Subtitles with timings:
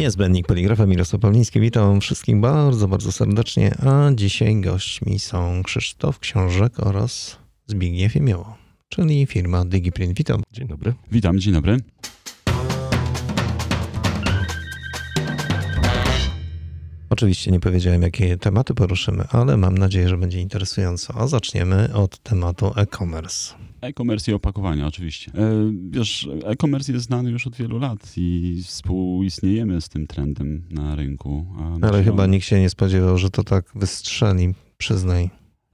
[0.00, 1.60] Niezbędnik Poligrafa Mirosław Pawliński.
[1.60, 3.74] Witam wszystkich bardzo, bardzo serdecznie.
[3.78, 8.56] A dzisiaj gośćmi są Krzysztof Książek oraz Zbigniew Jemioło,
[8.88, 10.18] czyli firma DigiPrint.
[10.18, 10.42] Witam.
[10.52, 10.94] Dzień dobry.
[11.12, 11.76] Witam, dzień dobry.
[17.10, 21.14] Oczywiście nie powiedziałem, jakie tematy poruszymy, ale mam nadzieję, że będzie interesująco.
[21.16, 23.54] A zaczniemy od tematu e-commerce.
[23.80, 25.32] E-commerce i opakowania, oczywiście.
[25.34, 30.94] E, wiesz, e-commerce jest znany już od wielu lat i współistniejemy z tym trendem na
[30.94, 31.46] rynku.
[31.82, 35.30] Ale chyba nikt się nie spodziewał, że to tak wystrzeli, przyznaj.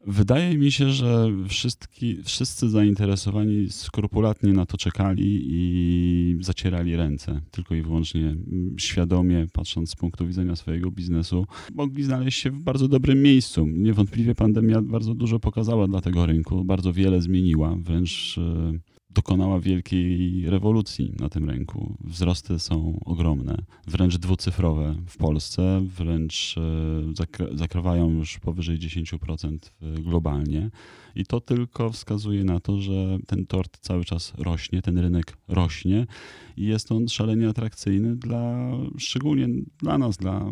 [0.07, 7.41] Wydaje mi się, że wszystki, wszyscy zainteresowani skrupulatnie na to czekali i zacierali ręce.
[7.51, 12.59] Tylko i wyłącznie mm, świadomie, patrząc z punktu widzenia swojego biznesu, mogli znaleźć się w
[12.61, 13.67] bardzo dobrym miejscu.
[13.67, 20.51] Niewątpliwie pandemia bardzo dużo pokazała dla tego rynku, bardzo wiele zmieniła, wręcz e, dokonała wielkiej
[20.51, 21.97] rewolucji na tym rynku.
[22.05, 30.71] Wzrosty są ogromne, wręcz dwucyfrowe w Polsce, wręcz e, zakrywają już powyżej 10% globalnie.
[31.17, 36.07] I to tylko wskazuje na to, że ten tort cały czas rośnie, ten rynek rośnie
[36.57, 40.45] i jest on szalenie atrakcyjny dla, szczególnie dla nas, dla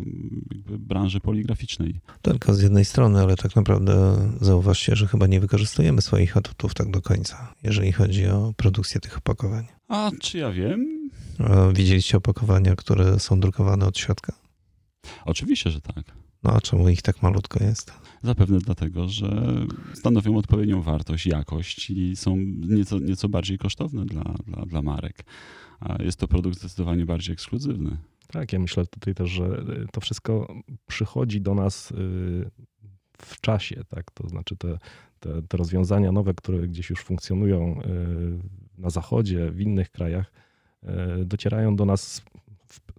[0.79, 1.99] branży poligraficznej.
[2.21, 6.91] Tylko z jednej strony, ale tak naprawdę zauważcie, że chyba nie wykorzystujemy swoich atutów tak
[6.91, 9.65] do końca, jeżeli chodzi o produkcję tych opakowań.
[9.87, 11.09] A czy ja wiem?
[11.73, 14.33] Widzieliście opakowania, które są drukowane od środka?
[15.25, 16.05] Oczywiście, że tak.
[16.43, 17.93] No a czemu ich tak malutko jest?
[18.23, 19.55] Zapewne dlatego, że
[19.93, 25.25] stanowią odpowiednią wartość, jakość i są nieco, nieco bardziej kosztowne dla, dla, dla marek.
[25.79, 27.97] A jest to produkt zdecydowanie bardziej ekskluzywny.
[28.27, 30.55] Tak, ja myślę tutaj też, że to wszystko
[30.87, 31.95] przychodzi do nas y,
[33.17, 34.11] w czasie, tak?
[34.11, 34.77] To znaczy te,
[35.19, 40.31] te, te rozwiązania nowe, które gdzieś już funkcjonują y, na zachodzie, w innych krajach,
[40.83, 42.21] y, docierają do nas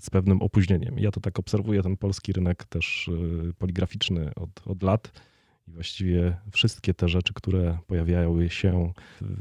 [0.00, 0.99] z pewnym opóźnieniem.
[0.99, 5.12] Ja to tak obserwuję ten polski rynek też y, poligraficzny od, od lat
[5.69, 8.93] i właściwie wszystkie te rzeczy, które pojawiały się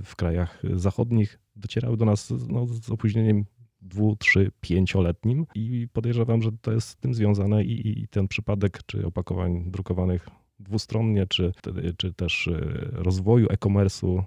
[0.04, 3.46] w krajach zachodnich, docierały do nas no, z opóźnieniem
[3.82, 8.80] dwu, trzy, pięcioletnim i podejrzewam, że to jest z tym związane i, i ten przypadek
[8.86, 10.30] czy opakowań drukowanych
[10.60, 11.54] dwustronnie, czy,
[11.98, 14.24] czy też y, rozwoju e-commerce'u, y,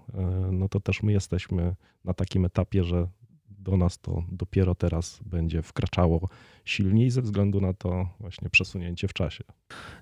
[0.53, 1.75] no to też my jesteśmy
[2.05, 3.09] na takim etapie, że
[3.58, 6.28] do nas to dopiero teraz będzie wkraczało
[6.64, 9.44] silniej ze względu na to właśnie przesunięcie w czasie.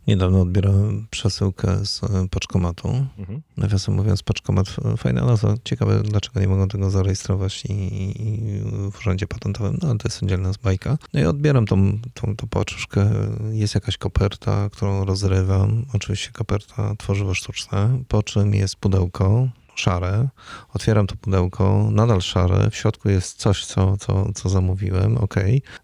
[0.06, 2.88] Niedawno odbierałem przesyłkę z e, paczkomatu.
[3.18, 3.42] Mhm.
[3.56, 5.54] Nawiasem mówiąc, paczkomat e, fajna nazwa.
[5.64, 9.78] Ciekawe, dlaczego nie mogą tego zarejestrować i, i w urzędzie patentowym.
[9.82, 10.98] No, to jest oddzielna z bajka.
[11.14, 13.10] No i odbieram tą, tą, tą paczuszkę.
[13.52, 15.84] Jest jakaś koperta, którą rozrywam.
[15.94, 20.28] Oczywiście koperta tworzywo sztuczne, po czym jest pudełko szare.
[20.72, 22.70] Otwieram to pudełko, nadal szare.
[22.70, 25.34] W środku jest coś, co, co, co zamówiłem, ok.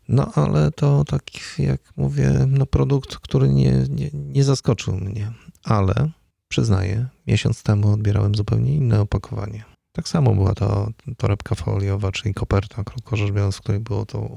[0.08, 1.22] No ale to tak
[1.58, 5.32] jak mówię, no produkt, który nie, nie, nie zaskoczył mnie.
[5.64, 6.10] Ale
[6.48, 9.64] przyznaję, miesiąc temu odbierałem zupełnie inne opakowanie.
[9.92, 14.28] Tak samo była to torebka foliowa, czyli koperta, krótko rzecz biorąc, w której było to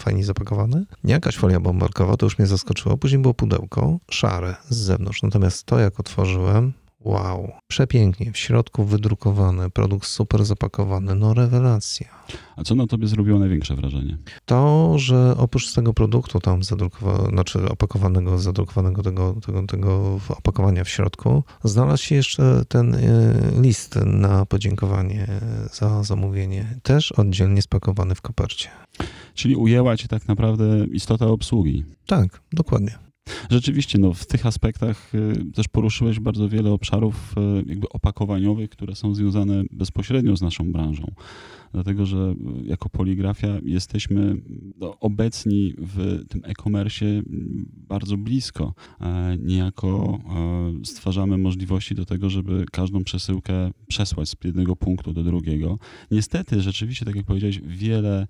[0.00, 0.84] fajnie zapakowane.
[1.04, 2.96] Jakaś folia bombarkowa, to już mnie zaskoczyło.
[2.96, 5.22] Później było pudełko szare z zewnątrz.
[5.22, 6.72] Natomiast to, jak otworzyłem,
[7.06, 12.08] Wow, przepięknie, w środku wydrukowany, produkt super zapakowany, no rewelacja.
[12.56, 14.18] A co na tobie zrobiło największe wrażenie?
[14.44, 20.88] To, że oprócz tego produktu tam zadrukowanego, znaczy opakowanego, zadrukowanego tego, tego, tego opakowania w
[20.88, 23.00] środku, znalazł się jeszcze ten e,
[23.60, 25.26] list na podziękowanie
[25.72, 28.68] za zamówienie, też oddzielnie spakowany w kopercie.
[29.34, 31.84] Czyli ujęła cię tak naprawdę istota obsługi.
[32.06, 33.05] Tak, dokładnie.
[33.50, 38.94] Rzeczywiście, no, w tych aspektach y, też poruszyłeś bardzo wiele obszarów y, jakby opakowaniowych, które
[38.94, 41.12] są związane bezpośrednio z naszą branżą.
[41.76, 44.36] Dlatego, że jako poligrafia jesteśmy
[45.00, 47.04] obecni w tym e-commerce
[47.88, 48.74] bardzo blisko.
[49.38, 50.18] Niejako
[50.80, 55.78] e, stwarzamy możliwości do tego, żeby każdą przesyłkę przesłać z jednego punktu do drugiego.
[56.10, 58.26] Niestety, rzeczywiście, tak jak powiedziałeś, wiele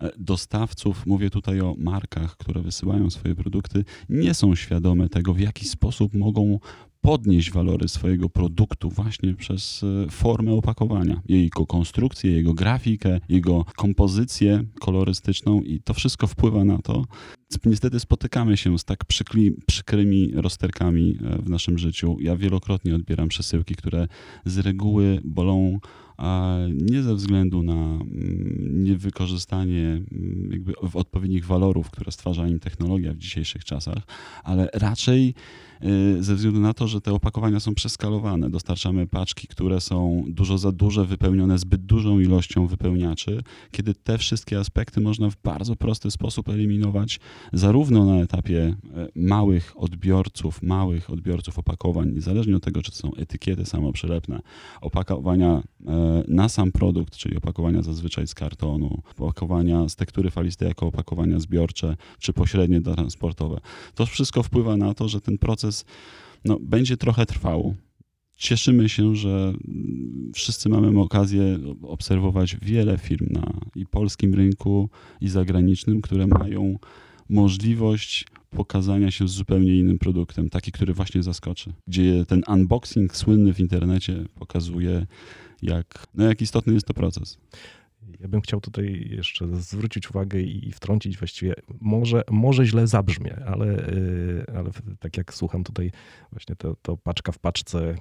[0.00, 5.40] E, dostawców, mówię tutaj o markach, które wysyłają swoje produkty, nie są świadome tego, w
[5.40, 6.58] jaki sposób mogą
[7.00, 14.64] podnieść walory swojego produktu właśnie przez e, formę opakowania, jego konstrukcję, jego grafikę, jego kompozycję
[14.80, 17.04] kolorystyczną i to wszystko wpływa na to.
[17.66, 22.16] Niestety spotykamy się z tak przykli, przykrymi rozterkami e, w naszym życiu.
[22.20, 24.08] Ja wielokrotnie odbieram przesyłki, które
[24.44, 25.78] z reguły bolą
[26.72, 33.18] nie ze względu na mm, niewykorzystanie mm, jakby odpowiednich walorów, które stwarza im technologia w
[33.18, 34.02] dzisiejszych czasach,
[34.44, 35.34] ale raczej
[35.84, 38.50] Y, ze względu na to, że te opakowania są przeskalowane.
[38.50, 44.58] Dostarczamy paczki, które są dużo za duże, wypełnione zbyt dużą ilością wypełniaczy, kiedy te wszystkie
[44.58, 47.20] aspekty można w bardzo prosty sposób eliminować,
[47.52, 53.14] zarówno na etapie e, małych odbiorców, małych odbiorców opakowań, niezależnie od tego, czy to są
[53.14, 54.40] etykiety samoprzylepne,
[54.80, 60.86] opakowania e, na sam produkt, czyli opakowania zazwyczaj z kartonu, opakowania z tektury falistej jako
[60.86, 63.60] opakowania zbiorcze, czy pośrednie transportowe.
[63.94, 65.84] To wszystko wpływa na to, że ten proces
[66.44, 67.74] no, będzie trochę trwał.
[68.36, 69.52] Cieszymy się, że
[70.34, 74.90] wszyscy mamy okazję obserwować wiele firm na i polskim rynku,
[75.20, 76.78] i zagranicznym, które mają
[77.30, 83.54] możliwość pokazania się z zupełnie innym produktem, taki, który właśnie zaskoczy, gdzie ten unboxing słynny
[83.54, 85.06] w internecie pokazuje,
[85.62, 87.38] jak, no jak istotny jest to proces.
[88.20, 93.88] Ja bym chciał tutaj jeszcze zwrócić uwagę i wtrącić właściwie, może, może źle zabrzmie, ale,
[93.88, 95.90] y, ale tak jak słucham tutaj
[96.32, 97.94] właśnie to, to paczka w paczce,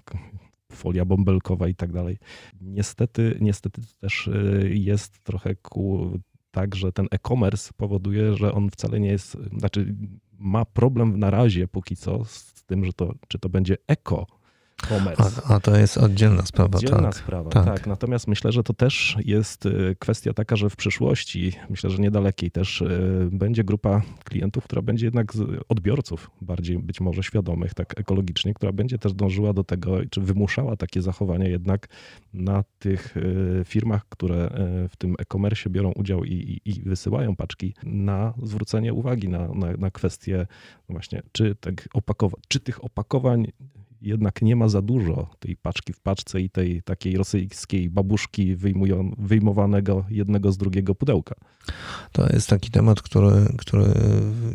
[0.71, 2.17] folia bąbelkowa i tak dalej.
[2.61, 6.19] Niestety, niestety też y, jest trochę ku,
[6.51, 9.95] tak, że ten e-commerce powoduje, że on wcale nie jest, znaczy
[10.39, 14.38] ma problem na razie póki co z tym, że to, czy to będzie eko
[14.87, 15.41] commerce.
[15.47, 16.77] A, a, to jest oddzielna sprawa.
[16.77, 17.15] Oddzielna tak.
[17.15, 17.65] sprawa, tak.
[17.65, 17.87] tak.
[17.87, 22.51] Natomiast myślę, że to też jest y, kwestia taka, że w przyszłości, myślę, że niedalekiej
[22.51, 25.33] też y, będzie grupa klientów, która będzie jednak
[25.69, 30.75] odbiorców bardziej być może świadomych, tak ekologicznie, która będzie też dążyła do tego, czy wymuszała
[30.75, 31.87] takie zachowania jednak
[32.33, 34.49] na tych y, firmach, które
[34.89, 39.71] w tym e-commerce biorą udział i, i, i, wysyłają paczki, na zwrócenie uwagi na, na,
[39.77, 40.47] na kwestię
[40.89, 43.47] właśnie, czy, tych opakowań, czy tych opakowań
[44.01, 49.15] jednak nie ma za dużo tej paczki w paczce i tej takiej rosyjskiej babuszki wyjmują,
[49.17, 51.35] wyjmowanego jednego z drugiego pudełka.
[52.11, 53.85] To jest taki temat, który, który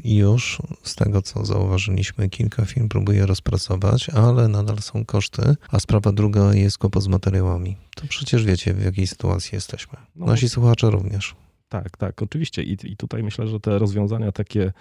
[0.04, 6.12] już z tego, co zauważyliśmy, kilka firm próbuje rozpracować, ale nadal są koszty, a sprawa
[6.12, 7.76] druga jest kłopot z materiałami.
[7.94, 9.98] To przecież wiecie, w jakiej sytuacji jesteśmy.
[10.16, 11.34] No, Nasi słuchacze również.
[11.74, 12.62] Tak, tak, oczywiście.
[12.62, 14.72] I, I tutaj myślę, że te rozwiązania takie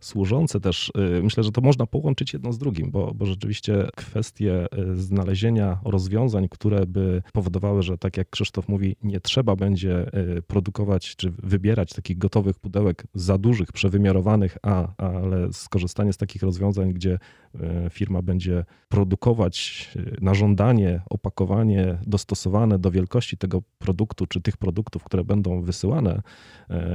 [0.00, 4.66] służące też, y, myślę, że to można połączyć jedno z drugim, bo, bo rzeczywiście kwestie
[4.78, 10.42] y, znalezienia rozwiązań, które by powodowały, że tak jak Krzysztof mówi, nie trzeba będzie y,
[10.42, 16.92] produkować czy wybierać takich gotowych pudełek za dużych, przewymiarowanych, a, ale skorzystanie z takich rozwiązań,
[16.92, 17.18] gdzie
[17.90, 19.88] firma będzie produkować
[20.20, 26.22] na żądanie opakowanie dostosowane do wielkości tego produktu, czy tych produktów, które będą wysyłane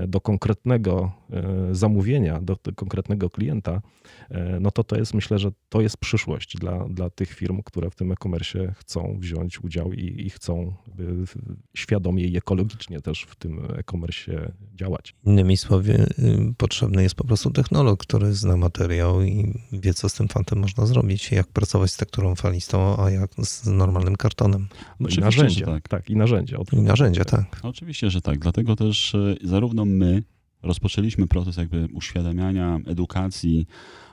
[0.07, 1.11] do konkretnego
[1.71, 3.81] zamówienia, do konkretnego konkretnego klienta,
[4.29, 7.89] e, no to to jest, myślę, że to jest przyszłość dla, dla tych firm, które
[7.89, 10.73] w tym e-commerce chcą wziąć udział i, i chcą
[11.75, 15.15] świadomie i ekologicznie też w tym e-commerce działać.
[15.25, 20.13] Innymi słowy, y, potrzebny jest po prostu technolog, który zna materiał i wie, co z
[20.13, 24.67] tym fantem można zrobić, jak pracować z tekturą falistą, a jak z normalnym kartonem.
[24.99, 25.87] No i narzędzia, tak.
[25.87, 26.09] tak.
[26.09, 26.57] i narzędzia.
[26.71, 27.59] I narzędzia, tak.
[27.63, 28.39] Oczywiście, że tak.
[28.39, 30.23] Dlatego też y, zarówno my,
[30.61, 33.67] rozpoczęliśmy proces jakby uświadamiania, edukacji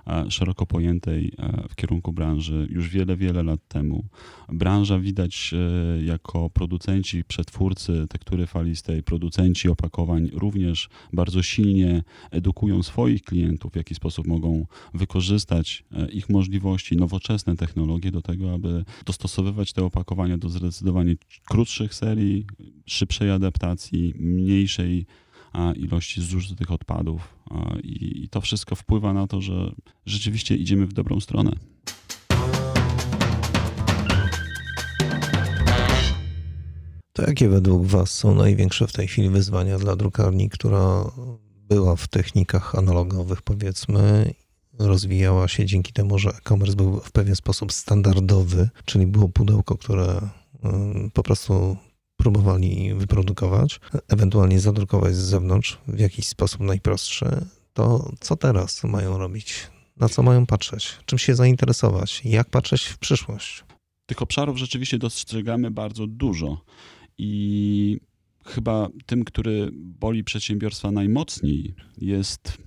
[0.07, 4.05] e, szeroko pojętej e, w kierunku branży już wiele, wiele lat temu.
[4.49, 13.23] Branża widać e, jako producenci, przetwórcy tektury falistej, producenci opakowań również bardzo silnie edukują swoich
[13.23, 19.85] klientów, w jaki sposób mogą wykorzystać ich możliwości, nowoczesne technologie do tego, aby dostosowywać te
[19.85, 21.15] opakowania do zdecydowanie
[21.49, 22.47] krótszych serii,
[22.87, 25.07] szybszej adaptacji, mniejszej
[25.77, 27.39] ilości zużytych odpadów
[27.83, 29.73] i to wszystko wpływa na to, że
[30.07, 31.57] rzeczywiście idziemy w dobrą stronę.
[37.13, 41.05] To jakie według Was są największe w tej chwili wyzwania dla drukarni, która
[41.69, 44.35] była w technikach analogowych, powiedzmy,
[44.79, 50.17] rozwijała się dzięki temu, że e-commerce był w pewien sposób standardowy, czyli było pudełko, które
[50.17, 51.77] y, po prostu
[52.25, 57.27] próbowali wyprodukować, ewentualnie zadrukować z zewnątrz w jakiś sposób najprostszy,
[57.73, 59.71] to co teraz mają robić?
[59.97, 60.99] Na co mają patrzeć?
[61.07, 62.23] Czym się zainteresować?
[62.25, 63.65] Jak patrzeć w przyszłość?
[64.07, 66.65] Tych obszarów rzeczywiście dostrzegamy bardzo dużo
[67.19, 68.01] i
[68.45, 72.59] chyba tym, który boli przedsiębiorstwa najmocniej, jest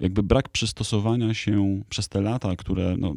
[0.00, 3.14] jakby brak przystosowania się przez te lata, które no,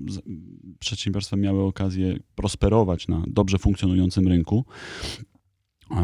[0.79, 4.65] przedsiębiorstwa miały okazję prosperować na dobrze funkcjonującym rynku,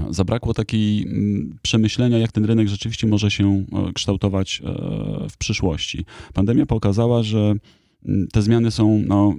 [0.10, 6.06] Zabrakło takiej mm, przemyślenia, jak ten rynek rzeczywiście może się e, kształtować e, w przyszłości.
[6.34, 7.56] Pandemia pokazała, że
[8.34, 9.36] te zmiany są no,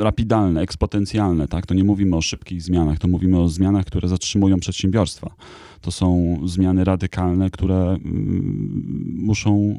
[0.00, 1.48] rapidalne, eksponencjalne.
[1.48, 1.66] Tak?
[1.66, 5.34] To nie mówimy o szybkich zmianach, to mówimy o zmianach, które zatrzymują przedsiębiorstwa
[5.80, 9.76] to są zmiany radykalne, które mm, muszą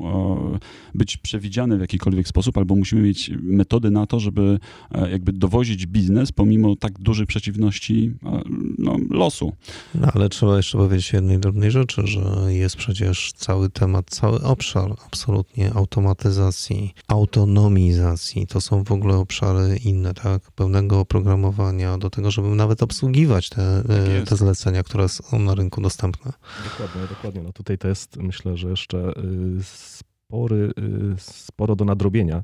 [0.95, 4.59] być przewidziane w jakikolwiek sposób, albo musimy mieć metody na to, żeby
[4.91, 8.41] e, jakby dowozić biznes pomimo tak dużej przeciwności e,
[8.77, 9.53] no, losu.
[9.95, 14.95] No, ale trzeba jeszcze powiedzieć jednej drobnej rzeczy, że jest przecież cały temat, cały obszar
[15.05, 18.47] absolutnie automatyzacji, autonomizacji.
[18.47, 20.51] To są w ogóle obszary inne, tak?
[20.51, 25.81] Pełnego oprogramowania do tego, żeby nawet obsługiwać te, tak te zlecenia, które są na rynku
[25.87, 26.31] dostępne.
[26.63, 27.41] Dokładnie, dokładnie.
[27.43, 30.71] No tutaj to jest myślę, że jeszcze y, spory,
[31.15, 32.43] y, sporo do nadrobienia y,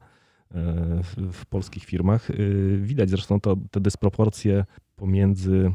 [1.33, 2.29] w polskich firmach.
[2.77, 5.71] Widać zresztą to, te dysproporcje pomiędzy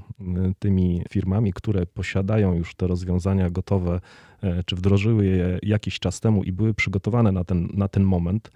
[0.58, 4.00] tymi firmami, które posiadają już te rozwiązania gotowe,
[4.66, 8.50] czy wdrożyły je jakiś czas temu i były przygotowane na ten, na ten moment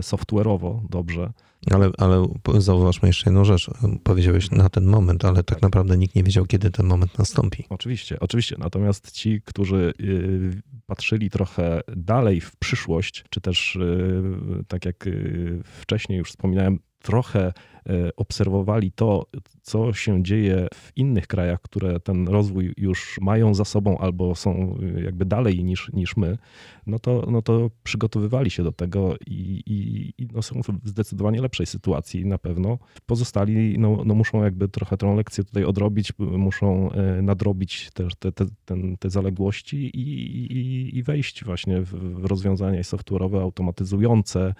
[0.00, 1.32] software'owo dobrze,
[1.70, 2.26] ale, ale
[2.58, 3.70] zauważmy jeszcze jedną rzecz.
[4.02, 7.64] Powiedziałeś na ten moment, ale tak naprawdę nikt nie wiedział, kiedy ten moment nastąpi.
[7.68, 8.56] Oczywiście, oczywiście.
[8.58, 15.60] Natomiast ci, którzy y, patrzyli trochę dalej w przyszłość, czy też y, tak jak y,
[15.64, 17.79] wcześniej już wspominałem, trochę E,
[18.16, 19.26] obserwowali to,
[19.62, 24.76] co się dzieje w innych krajach, które ten rozwój już mają za sobą albo są
[24.96, 26.38] e, jakby dalej niż, niż my,
[26.86, 31.40] no to, no to przygotowywali się do tego i, i, i no są w zdecydowanie
[31.42, 32.78] lepszej sytuacji na pewno.
[33.06, 38.32] Pozostali no, no muszą jakby trochę tę lekcję tutaj odrobić, muszą e, nadrobić te, te,
[38.64, 40.08] te, te zaległości i,
[40.52, 44.54] i, i wejść właśnie w rozwiązania software'owe, automatyzujące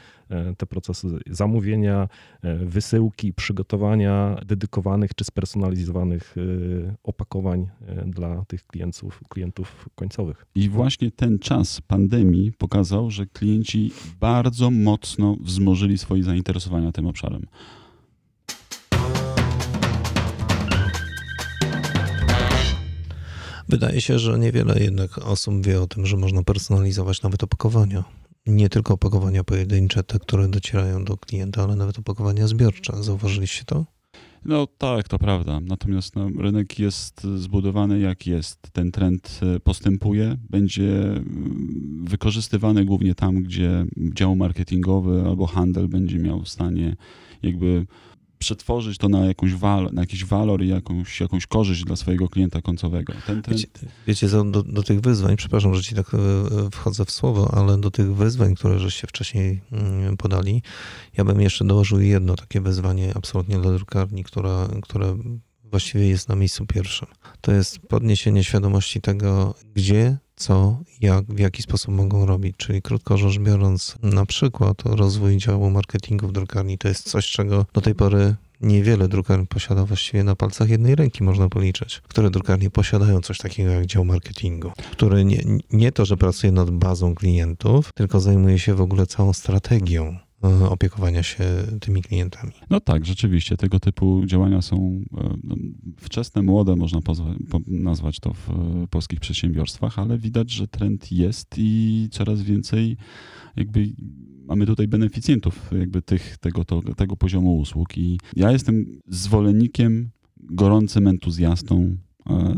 [0.57, 2.09] te procesy zamówienia,
[2.43, 10.47] wysyłki, przygotowania dedykowanych czy spersonalizowanych y, opakowań y, dla tych klientów, klientów końcowych.
[10.55, 17.47] I właśnie ten czas pandemii pokazał, że klienci bardzo mocno wzmożyli swoje zainteresowania tym obszarem.
[23.69, 28.05] Wydaje się, że niewiele jednak osób wie o tym, że można personalizować nawet opakowania
[28.50, 33.02] nie tylko opakowania pojedyncze, te, które docierają do klienta, ale nawet opakowania zbiorcze.
[33.02, 33.85] Zauważyliście to?
[34.45, 35.61] No tak, to prawda.
[35.61, 38.61] Natomiast no, rynek jest zbudowany jak jest.
[38.73, 46.19] Ten trend e, postępuje, będzie mm, wykorzystywany głównie tam, gdzie dział marketingowy albo handel będzie
[46.19, 46.97] miał w stanie
[47.42, 47.87] jakby
[48.41, 52.63] przetworzyć to na, jakąś wal, na jakiś walor i jakąś, jakąś korzyść dla swojego klienta
[52.63, 53.13] końcowego.
[53.27, 53.61] Ten trend...
[53.61, 53.69] Wiecie,
[54.07, 56.19] wiecie do, do, tych wyzwań, przepraszam, że ci tak e,
[56.71, 60.63] wchodzę w słowo, ale do tych wyzwań, które żeście wcześniej mm, podali,
[61.17, 65.19] ja bym jeszcze dołożył jedno takie wyzwanie absolutnie dla drukarni, która, które
[65.65, 67.09] właściwie jest na miejscu pierwszym.
[67.41, 72.57] To jest podniesienie świadomości tego, gdzie co, jak, w jaki sposób mogą robić.
[72.57, 77.67] Czyli krótko rzecz biorąc, na przykład rozwój działu marketingu w drukarni to jest coś, czego
[77.75, 82.71] do tej pory niewiele drukarni posiada właściwie na palcach jednej ręki można policzyć, które drukarnie
[82.71, 85.43] posiadają coś takiego jak dział marketingu, który nie,
[85.73, 90.17] nie to, że pracuje nad bazą klientów, tylko zajmuje się w ogóle całą strategią
[90.71, 91.45] opiekowania się
[91.81, 92.53] tymi klientami.
[92.71, 93.57] No tak, rzeczywiście.
[93.57, 95.57] Tego typu działania są e, no,
[95.97, 97.01] wczesne, młode, można
[97.67, 102.97] nazwać to w e, polskich przedsiębiorstwach, ale widać, że trend jest i coraz więcej
[103.57, 103.93] jakby
[104.45, 111.09] mamy tutaj beneficjentów jakby tych, tego, to, tego poziomu usług i ja jestem zwolennikiem, gorącym
[111.09, 111.97] entuzjastą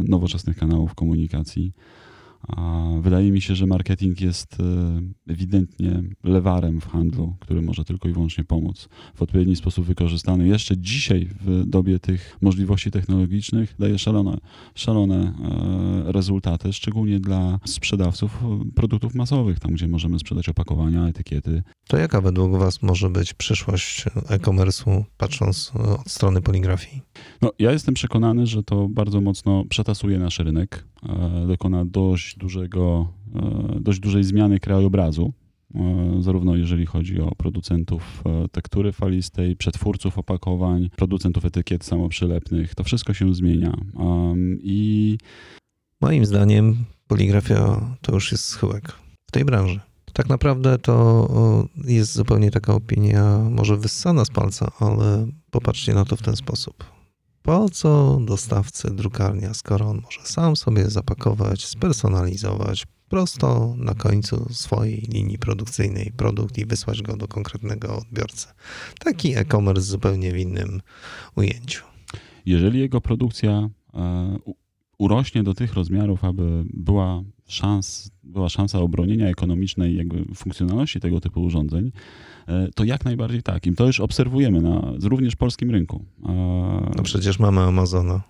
[0.08, 1.72] nowoczesnych kanałów komunikacji.
[3.02, 8.12] Wydaje mi się, że marketing jest e, ewidentnie lewarem w handlu, który może tylko i
[8.12, 10.48] wyłącznie pomóc w odpowiedni sposób wykorzystany.
[10.48, 14.38] Jeszcze dzisiaj, w dobie tych możliwości technologicznych, daje szalone,
[14.74, 15.34] szalone
[16.06, 18.38] e, rezultaty, szczególnie dla sprzedawców
[18.74, 21.62] produktów masowych, tam gdzie możemy sprzedać opakowania, etykiety.
[21.88, 27.02] To jaka według Was może być przyszłość e-commerce'u, patrząc od strony poligrafii?
[27.42, 30.91] No, ja jestem przekonany, że to bardzo mocno przetasuje nasz rynek,
[31.46, 35.32] dokona dość dużego, e, dość dużej zmiany krajobrazu,
[35.74, 42.74] e, zarówno jeżeli chodzi o producentów e, tektury falistej, przetwórców opakowań, producentów etykiet samoprzylepnych.
[42.74, 43.76] To wszystko się zmienia.
[44.62, 45.18] I
[46.00, 48.92] moim zdaniem poligrafia to już jest schyłek
[49.26, 49.80] w tej branży.
[50.12, 56.16] Tak naprawdę to jest zupełnie taka opinia, może wyssana z palca, ale popatrzcie na to
[56.16, 56.84] w ten sposób.
[57.42, 64.96] Po co dostawcy drukarnia, skoro on może sam sobie zapakować, spersonalizować prosto na końcu swojej
[64.96, 68.46] linii produkcyjnej produkt i wysłać go do konkretnego odbiorcy?
[68.98, 70.80] Taki e-commerce zupełnie w innym
[71.36, 71.84] ujęciu.
[72.46, 74.38] Jeżeli jego produkcja e,
[74.98, 77.22] urośnie do tych rozmiarów, aby była
[77.52, 81.92] szans, była szansa obronienia ekonomicznej jakby funkcjonalności tego typu urządzeń,
[82.74, 83.66] to jak najbardziej tak.
[83.66, 86.04] I to już obserwujemy na również polskim rynku.
[86.96, 88.22] No przecież mamy Amazona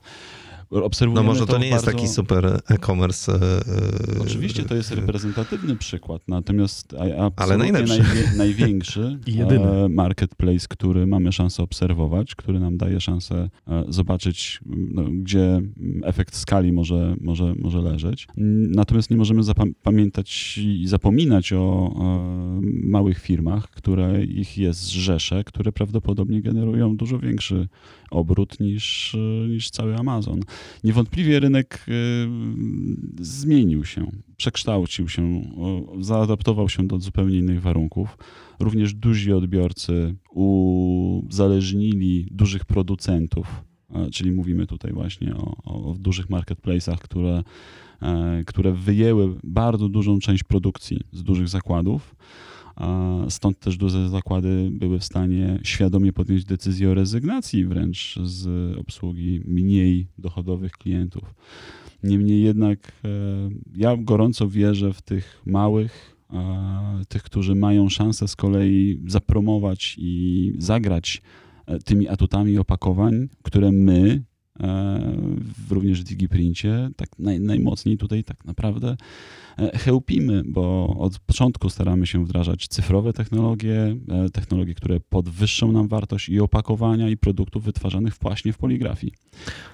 [0.73, 1.91] obserwujemy No może to, to nie bardzo...
[1.91, 3.33] jest taki super e-commerce.
[3.33, 6.95] E, Oczywiście to jest reprezentatywny przykład, natomiast
[7.37, 7.99] Ale najlepszy.
[7.99, 15.03] Najwie, największy e, marketplace, który mamy szansę obserwować, który nam daje szansę e, zobaczyć, no,
[15.03, 15.63] gdzie
[16.03, 18.29] efekt skali może, może, może leżeć.
[18.69, 21.93] Natomiast nie możemy zapamiętać i zapominać o
[22.85, 27.69] małych firmach, które ich jest rzesze, które prawdopodobnie generują dużo większy
[28.11, 29.17] obrót niż,
[29.49, 30.41] niż cały Amazon.
[30.85, 31.93] Niewątpliwie rynek y,
[33.21, 35.43] zmienił się, przekształcił się,
[36.01, 38.19] zaadaptował się do zupełnie innych warunków.
[38.61, 43.65] Również duzi odbiorcy uzależnili dużych producentów,
[44.13, 47.43] czyli mówimy tutaj właśnie o, o dużych marketplace'ach, które,
[48.03, 52.15] e, które wyjęły bardzo dużą część produkcji z dużych zakładów
[53.29, 59.41] Stąd też duże zakłady były w stanie świadomie podjąć decyzję o rezygnacji wręcz z obsługi
[59.45, 61.35] mniej dochodowych klientów.
[62.03, 63.09] Niemniej jednak e,
[63.77, 66.17] ja gorąco wierzę w tych małych,
[67.09, 71.23] tych, którzy mają szansę z kolei zapromować i zagrać
[71.67, 74.23] e, tymi atutami opakowań, które my
[75.71, 78.97] również w DigiPrincie tak naj, najmocniej tutaj tak naprawdę
[79.59, 85.89] E, chełpimy, bo od początku staramy się wdrażać cyfrowe technologie, e, technologie, które podwyższą nam
[85.89, 89.13] wartość i opakowania, i produktów wytwarzanych właśnie w poligrafii.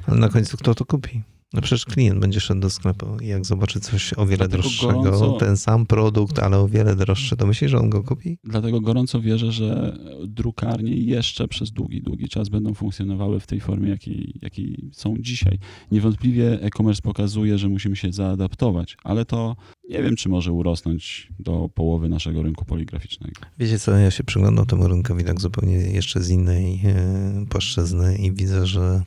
[0.07, 1.23] Ale na końcu kto to kupi?
[1.53, 5.03] No przecież klient będzie szedł do sklepu i jak zobaczy coś o wiele Dlatego droższego,
[5.03, 5.33] gorąco...
[5.33, 8.39] ten sam produkt, ale o wiele droższy, to myśli, że on go kupi?
[8.45, 13.91] Dlatego gorąco wierzę, że drukarnie jeszcze przez długi, długi czas będą funkcjonowały w tej formie,
[13.91, 15.59] jakiej, jakiej są dzisiaj.
[15.93, 19.57] Niewątpliwie e-commerce pokazuje, że musimy się zaadaptować, ale to
[19.89, 23.41] nie wiem, czy może urosnąć do połowy naszego rynku poligraficznego.
[23.59, 28.33] Wiecie co, ja się przyglądam temu rynkowi tak zupełnie jeszcze z innej e, płaszczyzny i
[28.33, 29.03] widzę, że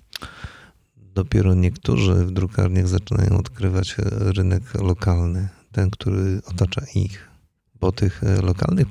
[1.15, 7.31] dopiero niektórzy w drukarniach zaczynają odkrywać rynek lokalny, ten, który otacza ich.
[7.79, 8.87] Bo tych e, lokalnych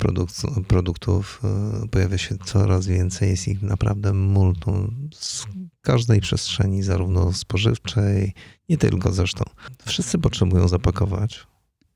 [0.68, 5.46] produktów e, pojawia się coraz więcej, jest ich naprawdę multum z
[5.80, 8.34] każdej przestrzeni, zarówno spożywczej,
[8.68, 9.44] nie tylko zresztą.
[9.86, 11.46] Wszyscy potrzebują zapakować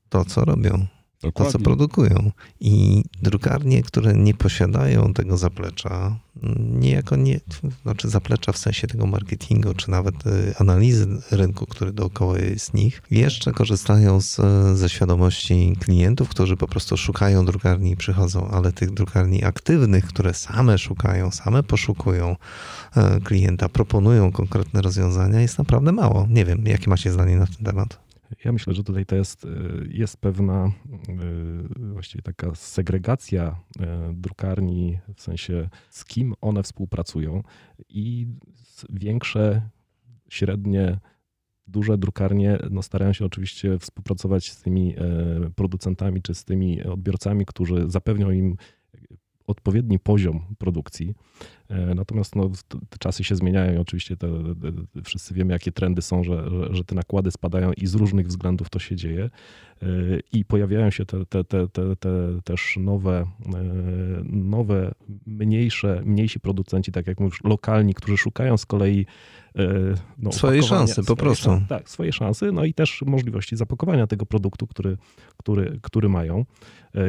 [0.09, 0.87] to, co robią.
[1.21, 1.51] Dokładnie.
[1.51, 2.31] to, co produkują.
[2.59, 6.15] I drukarnie, które nie posiadają tego zaplecza,
[6.59, 7.39] niejako nie,
[7.83, 13.01] znaczy zaplecza w sensie tego marketingu, czy nawet y, analizy rynku, który dookoła jest nich,
[13.11, 14.37] jeszcze korzystają z,
[14.77, 20.33] ze świadomości klientów, którzy po prostu szukają drukarni i przychodzą, ale tych drukarni aktywnych, które
[20.33, 22.35] same szukają, same poszukują
[22.95, 26.27] e, klienta, proponują konkretne rozwiązania, jest naprawdę mało.
[26.29, 28.04] Nie wiem, jakie macie zdanie na ten temat?
[28.45, 30.71] Ja myślę, że tutaj to jest, y, jest pewna
[31.79, 33.83] y, właściwie taka segregacja y,
[34.13, 37.43] drukarni, w sensie z kim one współpracują
[37.89, 38.27] i
[38.89, 39.69] większe,
[40.29, 40.99] średnie,
[41.67, 44.95] duże drukarnie no starają się oczywiście współpracować z tymi
[45.55, 48.55] producentami czy z tymi odbiorcami, którzy zapewnią im
[49.47, 51.15] odpowiedni poziom produkcji.
[51.69, 54.27] E, natomiast no, te czasy się zmieniają i oczywiście te,
[54.93, 58.27] te, wszyscy wiemy, jakie trendy są, że, że, że, te nakłady spadają i z różnych
[58.27, 59.23] względów to się dzieje.
[59.23, 59.87] E,
[60.33, 62.09] I pojawiają się te, te, te, te, te
[62.43, 63.63] też nowe, e,
[64.25, 64.91] nowe,
[65.25, 69.05] mniejsze, mniejsi producenci, tak jak mówisz, lokalni, którzy szukają z kolei
[70.17, 71.45] no, swojej szansy po prostu.
[71.45, 74.97] Szans, tak, swojej szansy, no i też możliwości zapakowania tego produktu, który,
[75.37, 76.45] który, który mają.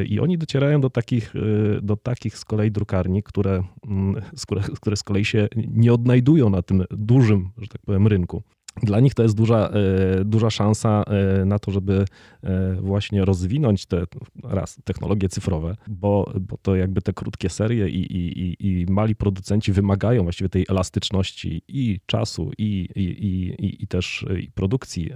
[0.05, 1.33] I oni docierają do takich,
[1.81, 6.49] do takich z kolei drukarni, które, mm, z które, które z kolei się nie odnajdują
[6.49, 8.43] na tym dużym, że tak powiem, rynku.
[8.83, 12.05] Dla nich to jest duża, e, duża szansa e, na to, żeby
[12.43, 14.03] e, właśnie rozwinąć te
[14.43, 19.71] raz technologie cyfrowe, bo, bo to jakby te krótkie serie i, i, i mali producenci
[19.71, 25.11] wymagają właściwie tej elastyczności i czasu, i, i, i, i też produkcji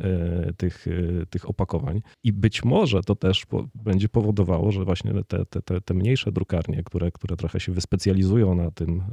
[0.57, 0.85] tych,
[1.29, 2.01] tych opakowań.
[2.23, 3.45] I być może to też
[3.75, 8.71] będzie powodowało, że właśnie te, te, te, mniejsze drukarnie, które, które trochę się wyspecjalizują na
[8.71, 9.03] tym,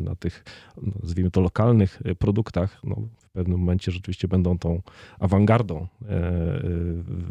[0.00, 0.44] na tych,
[0.82, 2.96] no, nazwijmy to, lokalnych produktach, no,
[3.36, 4.82] pewnym momencie rzeczywiście będą tą
[5.18, 5.86] awangardą e,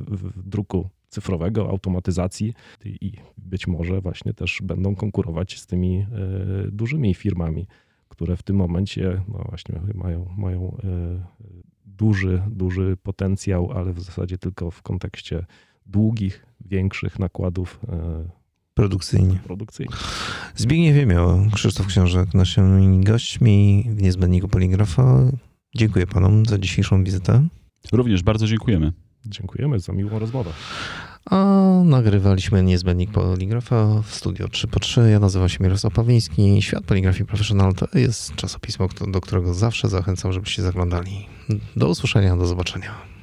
[0.08, 2.54] w druku cyfrowego, automatyzacji
[2.86, 6.08] i być może właśnie też będą konkurować z tymi e,
[6.72, 7.68] dużymi firmami,
[8.10, 11.26] które w tym momencie no właśnie mają, mają e,
[11.86, 15.46] duży, duży potencjał, ale w zasadzie tylko w kontekście
[15.86, 17.80] długich, większych nakładów
[18.74, 19.40] produkcyjnie.
[19.44, 19.96] produkcyjnie.
[20.56, 25.32] Zbigniew Wiemioł, Krzysztof Książek, naszymi gośćmi w Niezbędniku Poligrafa.
[25.76, 27.48] Dziękuję panom za dzisiejszą wizytę.
[27.92, 28.94] Również bardzo dziękujemy.
[29.26, 30.52] Dziękujemy za miłą rozmowę.
[31.26, 36.62] A nagrywaliśmy niezbędnik poligrafa w studio 3 po 3 Ja nazywam się Mirosław Pawliński.
[36.62, 41.26] Świat Poligrafii Professional to jest czasopismo, do którego zawsze zachęcam, żebyście zaglądali.
[41.76, 43.15] Do usłyszenia, do zobaczenia.